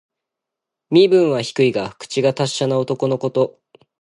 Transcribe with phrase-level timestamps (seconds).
[0.89, 3.59] 身分は低いが、口が達者な男のこと。